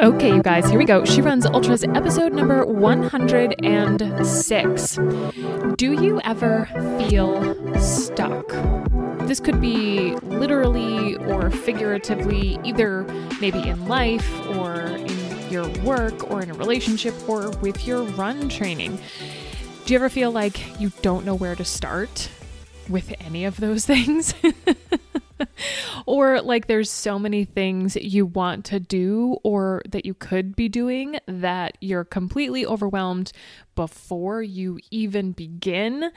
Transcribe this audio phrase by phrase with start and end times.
[0.00, 1.04] Okay, you guys, here we go.
[1.04, 4.98] She Runs Ultras, episode number 106.
[5.74, 6.66] Do you ever
[7.08, 8.46] feel stuck?
[9.26, 13.02] This could be literally or figuratively, either
[13.40, 18.48] maybe in life or in your work or in a relationship or with your run
[18.48, 19.00] training.
[19.84, 22.30] Do you ever feel like you don't know where to start
[22.88, 24.32] with any of those things?
[26.06, 30.68] or like there's so many things you want to do or that you could be
[30.68, 33.32] doing that you're completely overwhelmed
[33.74, 36.10] before you even begin.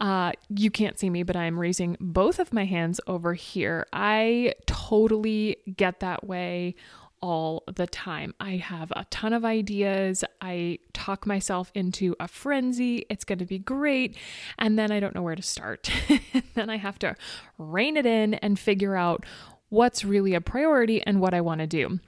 [0.00, 3.86] Uh, you can't see me, but I'm raising both of my hands over here.
[3.92, 6.74] I totally get that way
[7.22, 8.34] all the time.
[8.40, 10.24] I have a ton of ideas.
[10.40, 13.06] I talk myself into a frenzy.
[13.08, 14.16] It's going to be great.
[14.58, 15.90] And then I don't know where to start.
[16.54, 17.14] then I have to
[17.56, 19.24] rein it in and figure out
[19.68, 22.00] what's really a priority and what I want to do.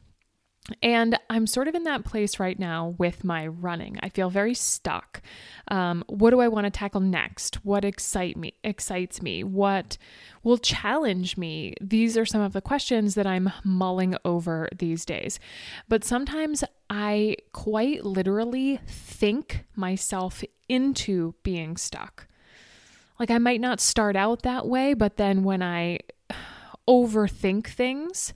[0.82, 3.98] And I'm sort of in that place right now with my running.
[4.02, 5.20] I feel very stuck.
[5.68, 7.56] Um, what do I want to tackle next?
[7.66, 8.54] What excite me?
[8.64, 9.44] Excites me?
[9.44, 9.98] What
[10.42, 11.74] will challenge me?
[11.82, 15.38] These are some of the questions that I'm mulling over these days.
[15.86, 22.26] But sometimes I quite literally think myself into being stuck.
[23.20, 26.00] Like I might not start out that way, but then when I
[26.88, 28.32] overthink things,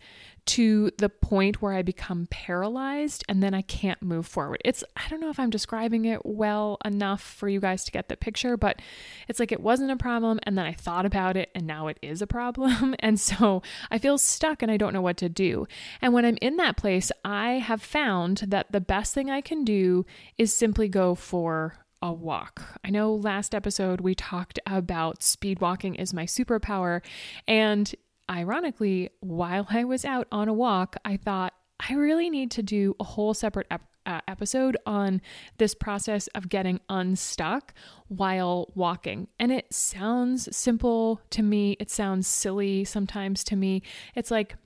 [0.49, 4.63] to the point where I become paralyzed and then I can't move forward.
[4.65, 8.09] It's, I don't know if I'm describing it well enough for you guys to get
[8.09, 8.81] the picture, but
[9.29, 11.99] it's like it wasn't a problem and then I thought about it and now it
[12.01, 12.95] is a problem.
[13.09, 15.67] And so I feel stuck and I don't know what to do.
[16.03, 19.65] And when I'm in that place, I have found that the best thing I can
[19.65, 20.05] do
[20.37, 22.81] is simply go for a walk.
[22.85, 27.03] I know last episode we talked about speed walking is my superpower,
[27.47, 27.95] and
[28.31, 31.55] ironically, while I was out on a walk, I thought
[31.89, 35.21] I really need to do a whole separate ep- uh, episode on
[35.59, 37.75] this process of getting unstuck
[38.09, 39.29] while walking.
[39.39, 43.83] And it sounds simple to me, it sounds silly sometimes to me.
[44.15, 44.57] It's like,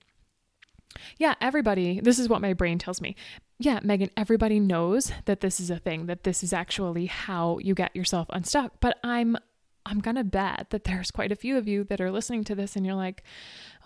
[1.19, 3.17] yeah, everybody, this is what my brain tells me.
[3.59, 7.75] Yeah, Megan, everybody knows that this is a thing, that this is actually how you
[7.75, 8.73] get yourself unstuck.
[8.81, 9.37] But I'm
[9.85, 12.55] I'm going to bet that there's quite a few of you that are listening to
[12.55, 13.23] this and you're like,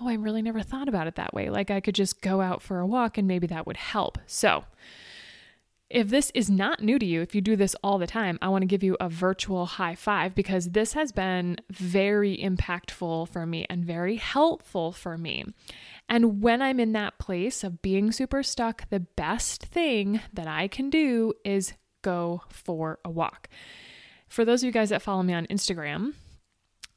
[0.00, 1.48] oh, I really never thought about it that way.
[1.48, 4.18] Like I could just go out for a walk and maybe that would help.
[4.26, 4.64] So,
[5.88, 8.48] if this is not new to you, if you do this all the time, I
[8.48, 13.46] want to give you a virtual high five because this has been very impactful for
[13.46, 15.44] me and very helpful for me.
[16.08, 20.66] And when I'm in that place of being super stuck, the best thing that I
[20.66, 23.48] can do is go for a walk.
[24.28, 26.14] For those of you guys that follow me on Instagram,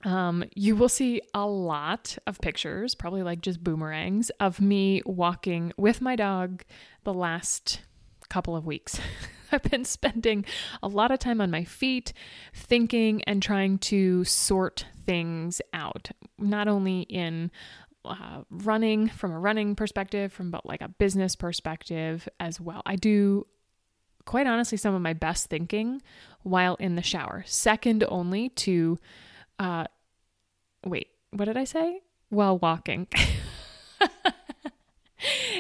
[0.03, 5.73] um, you will see a lot of pictures, probably like just boomerangs, of me walking
[5.77, 6.63] with my dog
[7.03, 7.81] the last
[8.29, 8.99] couple of weeks.
[9.51, 10.45] I've been spending
[10.83, 12.13] a lot of time on my feet,
[12.53, 17.51] thinking and trying to sort things out, not only in
[18.05, 22.81] uh, running from a running perspective, from but like a business perspective as well.
[22.85, 23.47] I do
[24.29, 26.03] quite honestly some of my best thinking
[26.43, 28.99] while in the shower, second only to,
[29.57, 29.85] uh,
[30.85, 32.01] wait, what did I say?
[32.29, 33.07] While walking.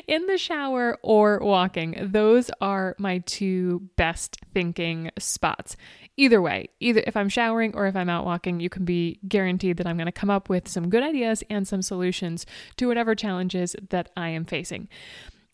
[0.07, 1.97] in the shower or walking.
[2.11, 5.75] Those are my two best thinking spots.
[6.15, 9.77] Either way, either if I'm showering or if I'm out walking, you can be guaranteed
[9.77, 12.45] that I'm going to come up with some good ideas and some solutions
[12.77, 14.89] to whatever challenges that I am facing.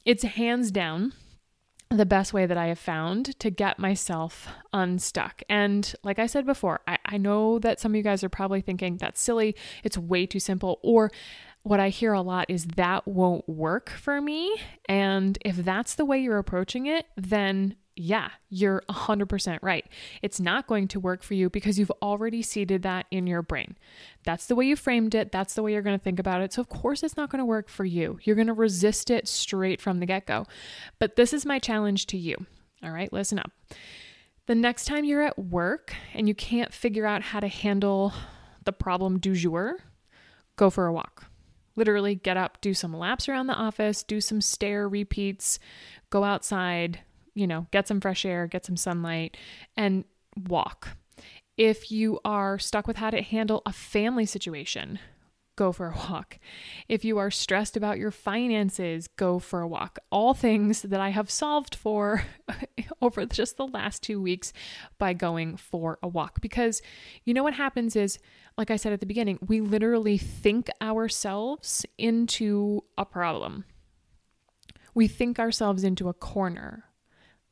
[0.04, 1.14] It's hands down
[1.90, 5.42] the best way that I have found to get myself unstuck.
[5.50, 8.62] And like I said before, I, I know that some of you guys are probably
[8.62, 11.12] thinking that's silly, it's way too simple, or
[11.64, 14.56] what I hear a lot is that won't work for me.
[14.88, 19.86] And if that's the way you're approaching it, then yeah, you're 100% right.
[20.22, 23.78] It's not going to work for you because you've already seeded that in your brain.
[24.26, 25.32] That's the way you framed it.
[25.32, 26.52] That's the way you're going to think about it.
[26.52, 28.20] So, of course, it's not going to work for you.
[28.24, 30.46] You're going to resist it straight from the get go.
[31.00, 32.36] But this is my challenge to you.
[32.84, 33.52] All right, listen up.
[34.48, 38.14] The next time you're at work and you can't figure out how to handle
[38.66, 39.78] the problem du jour,
[40.58, 41.26] go for a walk.
[41.78, 45.60] Literally, get up, do some laps around the office, do some stair repeats,
[46.10, 47.02] go outside,
[47.36, 49.38] you know, get some fresh air, get some sunlight,
[49.78, 50.06] and
[50.48, 50.98] walk.
[51.58, 55.00] If you are stuck with how to handle a family situation,
[55.56, 56.40] go for a walk.
[56.90, 60.00] If you are stressed about your finances, go for a walk.
[60.12, 62.24] All things that I have solved for
[63.02, 64.52] over just the last two weeks
[64.98, 66.42] by going for a walk.
[66.42, 66.82] Because
[67.24, 68.20] you know what happens is,
[68.58, 73.66] like I said at the beginning, we literally think ourselves into a problem
[74.94, 76.86] We think ourselves into a corner.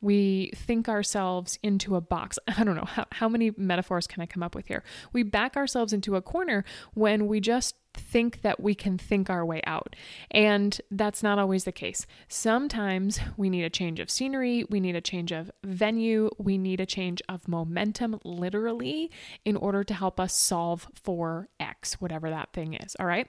[0.03, 2.37] We think ourselves into a box.
[2.57, 4.83] I don't know how, how many metaphors can I come up with here.
[5.13, 9.45] We back ourselves into a corner when we just think that we can think our
[9.45, 9.95] way out.
[10.31, 12.05] And that's not always the case.
[12.27, 16.79] Sometimes we need a change of scenery, we need a change of venue, we need
[16.79, 19.11] a change of momentum, literally,
[19.45, 22.95] in order to help us solve for X, whatever that thing is.
[22.99, 23.27] All right.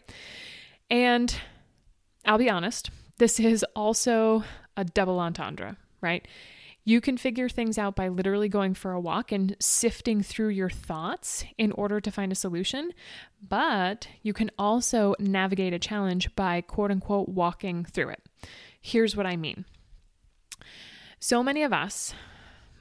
[0.90, 1.38] And
[2.24, 4.44] I'll be honest, this is also
[4.76, 6.26] a double entendre, right?
[6.86, 10.68] You can figure things out by literally going for a walk and sifting through your
[10.68, 12.90] thoughts in order to find a solution.
[13.46, 18.22] But you can also navigate a challenge by quote unquote walking through it.
[18.80, 19.64] Here's what I mean.
[21.18, 22.12] So many of us,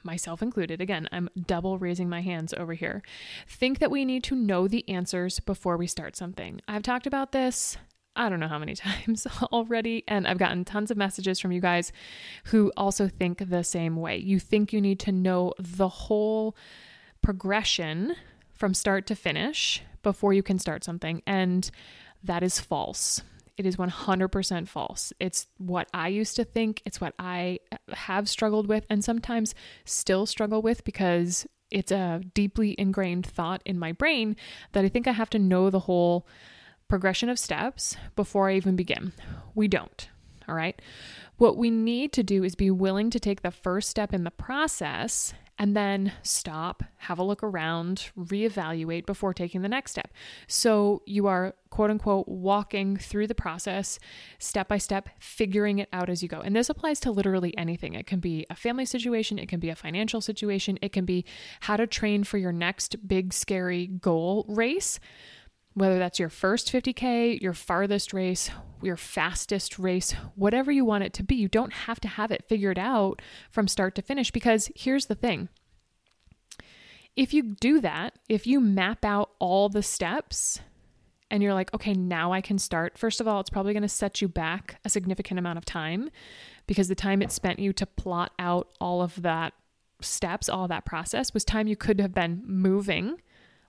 [0.02, 3.02] myself included, again, I'm double raising my hands over here,
[3.48, 6.60] think that we need to know the answers before we start something.
[6.68, 7.78] I've talked about this
[8.16, 10.04] I don't know how many times already.
[10.08, 11.92] And I've gotten tons of messages from you guys
[12.44, 14.16] who also think the same way.
[14.16, 16.56] You think you need to know the whole
[17.22, 18.14] progression
[18.52, 21.22] from start to finish before you can start something.
[21.26, 21.70] And
[22.22, 23.22] that is false.
[23.56, 25.12] It is 100% false.
[25.20, 26.82] It's what I used to think.
[26.84, 27.60] It's what I
[27.92, 33.78] have struggled with and sometimes still struggle with because it's a deeply ingrained thought in
[33.78, 34.36] my brain
[34.72, 36.26] that I think I have to know the whole
[36.94, 39.12] progression of steps before I even begin.
[39.56, 40.08] We don't.
[40.48, 40.80] All right.
[41.38, 44.30] What we need to do is be willing to take the first step in the
[44.30, 50.12] process and then stop, have a look around, reevaluate before taking the next step.
[50.46, 53.98] So you are quote unquote walking through the process
[54.38, 56.42] step by step, figuring it out as you go.
[56.42, 57.94] And this applies to literally anything.
[57.94, 61.24] It can be a family situation, it can be a financial situation, it can be
[61.62, 65.00] how to train for your next big, scary goal race
[65.74, 68.50] whether that's your first 50K, your farthest race,
[68.82, 72.44] your fastest race, whatever you want it to be, you don't have to have it
[72.48, 75.48] figured out from start to finish because here's the thing.
[77.16, 80.60] If you do that, if you map out all the steps
[81.30, 83.88] and you're like, okay, now I can start, first of all, it's probably going to
[83.88, 86.10] set you back a significant amount of time
[86.66, 89.54] because the time it spent you to plot out all of that
[90.00, 93.16] steps, all that process was time you could have been moving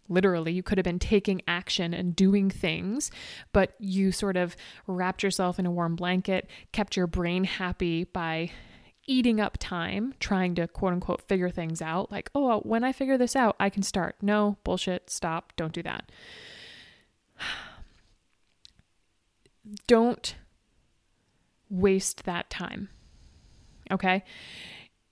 [0.07, 3.11] literally you could have been taking action and doing things
[3.53, 4.55] but you sort of
[4.87, 8.49] wrapped yourself in a warm blanket kept your brain happy by
[9.07, 12.11] eating up time trying to quote unquote figure things out.
[12.11, 14.15] Like oh when i figure this out i can start.
[14.21, 16.11] No bullshit stop don't do that.
[19.87, 20.35] Don't
[21.71, 22.87] waste that time
[23.89, 24.23] okay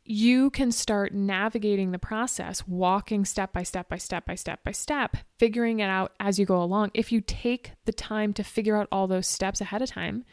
[0.06, 4.72] you can start navigating the process, walking step by step by step by step by
[4.72, 6.92] step, figuring it out as you go along.
[6.94, 10.26] If you take the time to figure out all those steps ahead of time,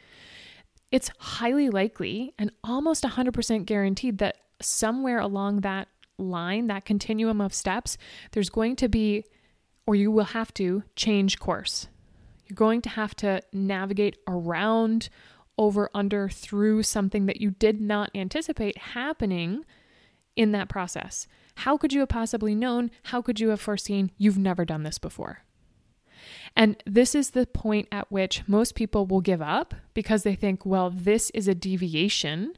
[0.91, 5.87] it's highly likely and almost 100% guaranteed that somewhere along that
[6.17, 7.97] line, that continuum of steps,
[8.33, 9.23] there's going to be,
[9.87, 11.87] or you will have to change course.
[12.45, 15.09] You're going to have to navigate around
[15.61, 19.63] over, under, through something that you did not anticipate happening
[20.35, 21.27] in that process.
[21.55, 22.89] How could you have possibly known?
[23.03, 24.09] How could you have foreseen?
[24.17, 25.43] You've never done this before.
[26.55, 30.65] And this is the point at which most people will give up because they think,
[30.65, 32.53] well, this is a deviation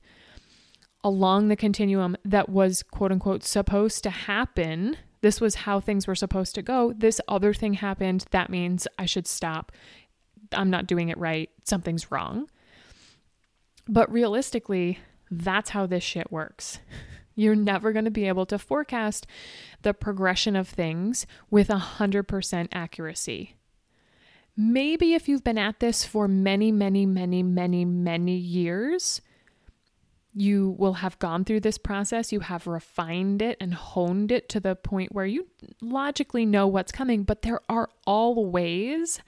[1.04, 4.96] along the continuum that was quote unquote supposed to happen.
[5.20, 6.94] This was how things were supposed to go.
[6.96, 8.26] This other thing happened.
[8.32, 9.74] That means I should stop.
[10.54, 11.50] I'm not doing it right.
[11.66, 12.48] Something's wrong.
[13.88, 15.00] But realistically,
[15.30, 16.80] that's how this shit works.
[17.36, 19.26] You're never going to be able to forecast
[19.82, 23.56] the progression of things with 100% accuracy.
[24.56, 29.20] Maybe if you've been at this for many, many, many, many, many years,
[30.36, 32.32] you will have gone through this process.
[32.32, 35.48] You have refined it and honed it to the point where you
[35.82, 39.20] logically know what's coming, but there are always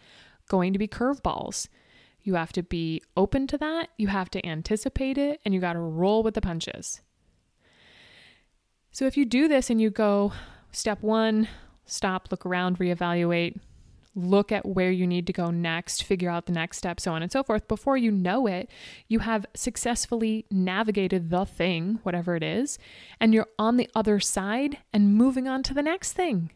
[0.48, 1.70] going to be curveballs.
[2.26, 5.74] You have to be open to that, you have to anticipate it, and you got
[5.74, 7.02] to roll with the punches.
[8.92, 10.34] So if you do this and you go
[10.72, 11.48] step one,
[11.86, 13.60] stop, look around, reevaluate,
[14.16, 17.22] look at where you need to go next, figure out the next step, so on
[17.22, 17.68] and so forth.
[17.68, 18.72] Before you know it,
[19.08, 22.80] you have successfully navigated the thing, whatever it is,
[23.20, 26.50] and you're on the other side and moving on to the next thing.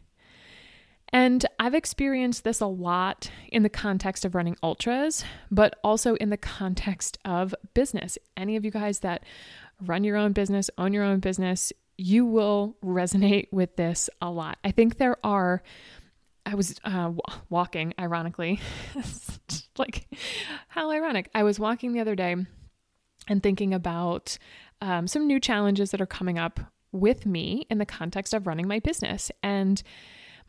[1.12, 6.30] And I've experienced this a lot in the context of running ultras, but also in
[6.30, 8.16] the context of business.
[8.36, 9.24] Any of you guys that
[9.84, 14.58] run your own business, own your own business, you will resonate with this a lot.
[14.64, 15.62] I think there are,
[16.46, 17.12] I was uh,
[17.48, 18.60] walking, ironically,
[19.78, 20.06] like
[20.68, 21.28] how ironic.
[21.34, 22.36] I was walking the other day
[23.28, 24.38] and thinking about
[24.80, 26.60] um, some new challenges that are coming up
[26.92, 29.30] with me in the context of running my business.
[29.42, 29.82] And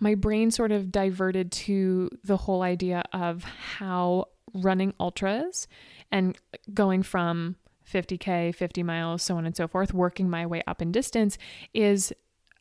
[0.02, 5.68] my brain sort of diverted to the whole idea of how running ultras
[6.12, 6.38] and
[6.74, 7.56] going from
[7.90, 11.38] 50K, 50 miles, so on and so forth, working my way up in distance
[11.74, 12.12] is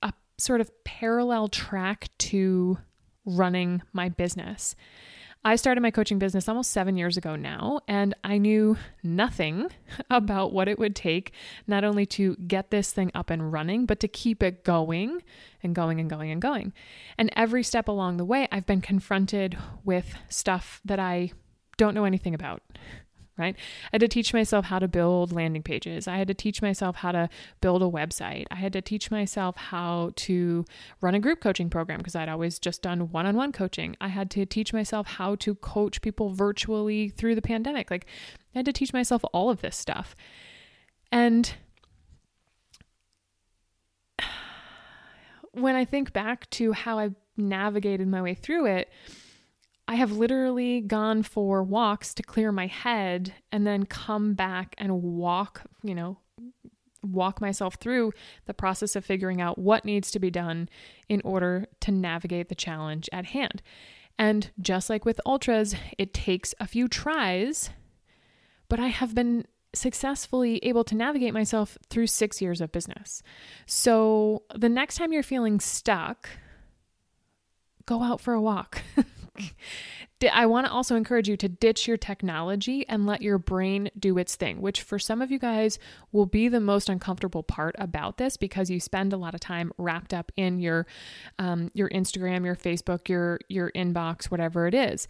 [0.02, 2.78] a sort of parallel track to
[3.24, 4.76] running my business.
[5.42, 9.68] I started my coaching business almost seven years ago now, and I knew nothing
[10.10, 11.32] about what it would take
[11.66, 15.22] not only to get this thing up and running, but to keep it going
[15.62, 16.74] and going and going and going.
[17.16, 21.32] And every step along the way, I've been confronted with stuff that I
[21.78, 22.62] don't know anything about
[23.40, 23.56] right?
[23.86, 26.06] I had to teach myself how to build landing pages.
[26.06, 27.28] I had to teach myself how to
[27.60, 28.46] build a website.
[28.50, 30.64] I had to teach myself how to
[31.00, 33.96] run a group coaching program because I'd always just done one on one coaching.
[34.00, 37.90] I had to teach myself how to coach people virtually through the pandemic.
[37.90, 38.06] Like,
[38.54, 40.14] I had to teach myself all of this stuff.
[41.10, 41.54] And
[45.52, 48.90] when I think back to how I navigated my way through it,
[49.90, 55.02] I have literally gone for walks to clear my head and then come back and
[55.02, 56.18] walk, you know,
[57.02, 58.12] walk myself through
[58.44, 60.68] the process of figuring out what needs to be done
[61.08, 63.62] in order to navigate the challenge at hand.
[64.16, 67.70] And just like with ultras, it takes a few tries,
[68.68, 69.44] but I have been
[69.74, 73.24] successfully able to navigate myself through six years of business.
[73.66, 76.28] So the next time you're feeling stuck,
[77.86, 78.82] go out for a walk.
[80.32, 84.18] I want to also encourage you to ditch your technology and let your brain do
[84.18, 85.78] its thing, which for some of you guys
[86.12, 89.72] will be the most uncomfortable part about this because you spend a lot of time
[89.78, 90.86] wrapped up in your
[91.38, 95.08] um, your Instagram, your Facebook, your your inbox, whatever it is.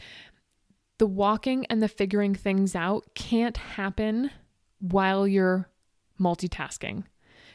[0.99, 4.31] The walking and the figuring things out can't happen
[4.79, 5.69] while you're
[6.21, 7.05] multitasking.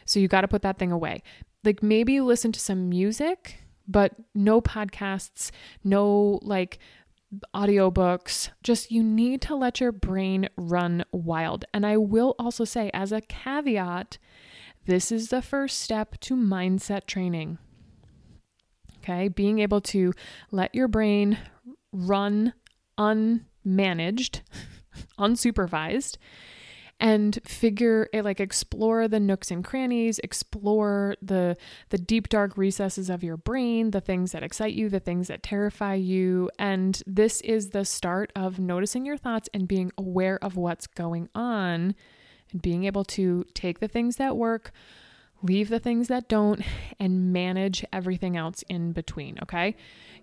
[0.06, 1.24] So you got to put that thing away.
[1.64, 5.52] Like maybe you listen to some music but no podcasts,
[5.84, 6.80] no like
[7.54, 8.50] audiobooks.
[8.64, 11.66] Just you need to let your brain run wild.
[11.74, 14.18] And I will also say, as a caveat,
[14.86, 17.58] this is the first step to mindset training.
[18.98, 20.14] Okay, being able to
[20.52, 21.38] let your brain
[21.92, 22.54] run
[22.98, 24.42] unmanaged,
[25.20, 26.18] unsupervised,
[27.06, 31.56] and figure it like explore the nooks and crannies explore the
[31.90, 35.44] the deep dark recesses of your brain the things that excite you the things that
[35.44, 36.50] terrify you.
[36.58, 41.30] And this is the start of noticing your thoughts and being aware of what's going
[41.36, 41.94] on
[42.52, 44.72] and being able to take the things that work
[45.44, 46.64] leave the things that don't
[47.00, 49.76] and manage everything else in between okay?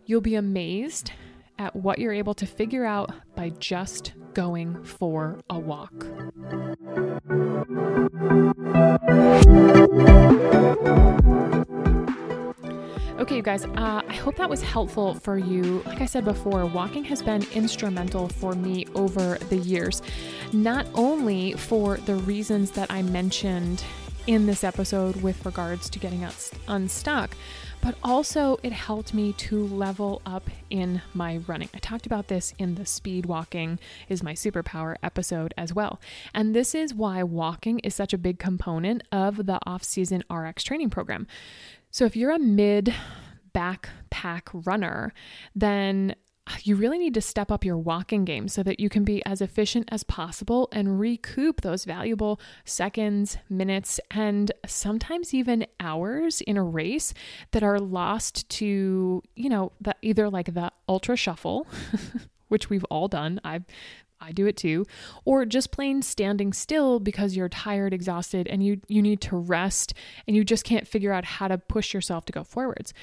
[0.04, 1.12] You'll be amazed
[1.59, 5.92] at what you're able to figure out by just going for a walk.
[13.23, 15.82] Okay, you guys, uh, I hope that was helpful for you.
[15.87, 20.02] Like I said before, walking has been instrumental for me over the years,
[20.52, 23.85] not only for the reasons that I mentioned
[24.26, 27.37] in this episode with regards to getting us unstuck,
[27.82, 31.68] but also it helped me to level up in my running.
[31.74, 36.00] I talked about this in the speed walking is my superpower episode as well.
[36.32, 40.62] And this is why walking is such a big component of the off season RX
[40.62, 41.26] training program.
[41.90, 42.94] So if you're a mid
[43.54, 45.12] backpack runner,
[45.54, 46.14] then
[46.62, 49.40] you really need to step up your walking game so that you can be as
[49.40, 56.62] efficient as possible and recoup those valuable seconds, minutes, and sometimes even hours in a
[56.62, 57.14] race
[57.52, 61.66] that are lost to, you know, the, either like the ultra shuffle,
[62.49, 63.40] which we've all done.
[63.44, 63.64] I've
[64.22, 64.86] I do it too,
[65.24, 69.94] or just plain standing still because you're tired, exhausted, and you you need to rest
[70.26, 72.94] and you just can't figure out how to push yourself to go forwards.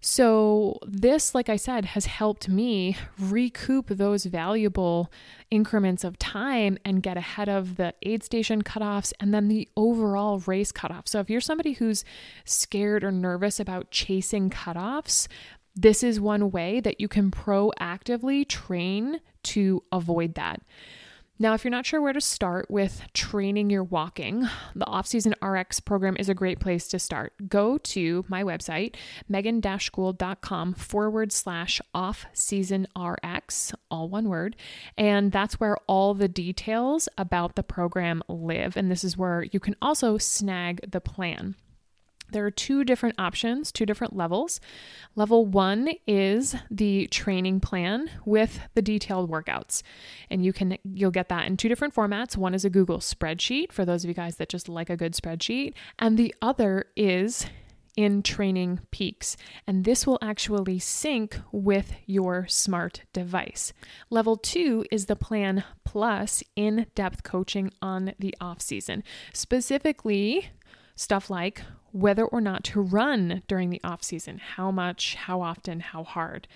[0.00, 5.10] So, this, like I said, has helped me recoup those valuable
[5.50, 10.38] increments of time and get ahead of the aid station cutoffs and then the overall
[10.46, 11.08] race cutoff.
[11.08, 12.04] So, if you're somebody who's
[12.44, 15.26] scared or nervous about chasing cutoffs,
[15.80, 20.60] this is one way that you can proactively train to avoid that.
[21.38, 25.78] Now, if you're not sure where to start with training your walking, the Off-Season RX
[25.78, 27.32] program is a great place to start.
[27.48, 28.96] Go to my website,
[29.28, 34.56] megan-school.com forward slash off season RX, all one word.
[34.96, 38.76] And that's where all the details about the program live.
[38.76, 41.54] And this is where you can also snag the plan.
[42.30, 44.60] There are two different options, two different levels.
[45.16, 49.82] Level one is the training plan with the detailed workouts.
[50.30, 52.36] And you can you'll get that in two different formats.
[52.36, 55.14] One is a Google spreadsheet for those of you guys that just like a good
[55.14, 57.46] spreadsheet, and the other is
[57.96, 63.72] in Training Peaks, and this will actually sync with your smart device.
[64.08, 70.50] Level two is the Plan Plus in depth coaching on the off season, specifically
[70.94, 71.62] stuff like
[71.98, 76.46] whether or not to run during the off season, how much, how often, how hard.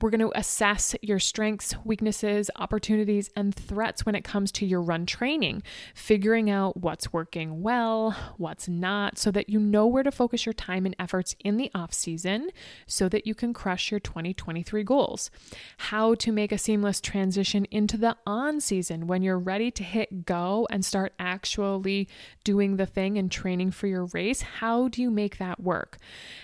[0.00, 4.82] We're going to assess your strengths, weaknesses, opportunities, and threats when it comes to your
[4.82, 5.62] run training,
[5.94, 10.52] figuring out what's working well, what's not, so that you know where to focus your
[10.52, 12.50] time and efforts in the off season
[12.86, 15.30] so that you can crush your 2023 goals.
[15.78, 20.26] How to make a seamless transition into the on season when you're ready to hit
[20.26, 22.08] go and start actually
[22.42, 24.42] doing the thing and training for your race.
[24.42, 25.98] How do you make that work?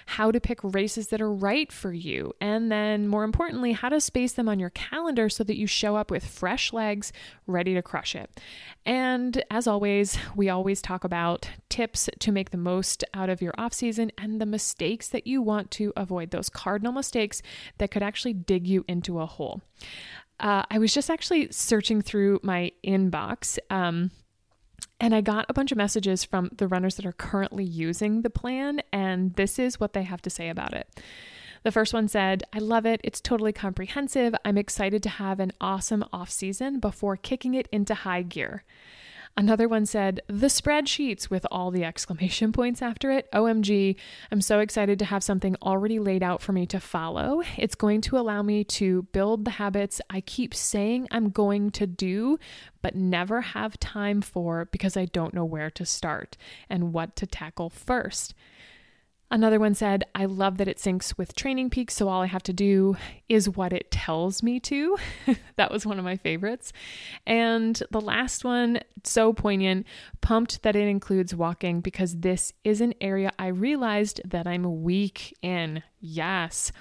[0.06, 2.32] How to pick races that are right for you.
[2.40, 5.66] And then, more importantly, importantly, how to space them on your calendar so that you
[5.66, 7.10] show up with fresh legs
[7.46, 8.38] ready to crush it.
[8.84, 13.54] And as always, we always talk about tips to make the most out of your
[13.56, 17.40] off season and the mistakes that you want to avoid, those cardinal mistakes
[17.78, 19.62] that could actually dig you into a hole.
[20.38, 23.58] Uh, I was just actually searching through my inbox.
[23.70, 24.10] Um,
[25.00, 28.28] and I got a bunch of messages from the runners that are currently using the
[28.28, 30.86] plan, and this is what they have to say about it.
[31.62, 33.00] The first one said, I love it.
[33.04, 34.34] It's totally comprehensive.
[34.44, 38.64] I'm excited to have an awesome off season before kicking it into high gear.
[39.36, 43.30] Another one said, the spreadsheets with all the exclamation points after it.
[43.32, 43.96] OMG,
[44.30, 47.42] I'm so excited to have something already laid out for me to follow.
[47.56, 51.86] It's going to allow me to build the habits I keep saying I'm going to
[51.86, 52.38] do,
[52.82, 56.36] but never have time for because I don't know where to start
[56.68, 58.34] and what to tackle first.
[59.32, 62.42] Another one said, I love that it syncs with Training Peaks, so all I have
[62.44, 62.96] to do
[63.28, 64.96] is what it tells me to.
[65.56, 66.72] that was one of my favorites.
[67.28, 69.86] And the last one, so poignant,
[70.20, 75.36] pumped that it includes walking because this is an area I realized that I'm weak
[75.42, 75.84] in.
[76.00, 76.72] Yes.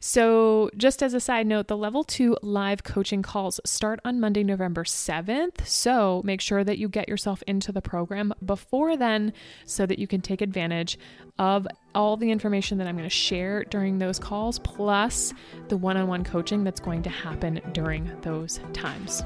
[0.00, 4.44] So, just as a side note, the level two live coaching calls start on Monday,
[4.44, 5.66] November 7th.
[5.66, 9.32] So, make sure that you get yourself into the program before then
[9.64, 10.98] so that you can take advantage
[11.38, 15.32] of all the information that I'm going to share during those calls, plus
[15.68, 19.22] the one on one coaching that's going to happen during those times.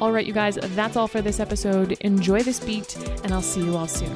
[0.00, 1.92] All right, you guys, that's all for this episode.
[2.00, 4.12] Enjoy this beat, and I'll see you all soon.